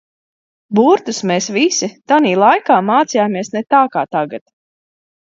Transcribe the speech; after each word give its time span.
Burtus 0.77 1.17
mēs 1.31 1.49
visi 1.57 1.89
tanī 2.11 2.31
laikā 2.43 2.77
mācījāmies 2.87 3.51
ne 3.57 3.61
tā 3.75 3.83
kā 3.97 4.05
tagad. 4.17 4.43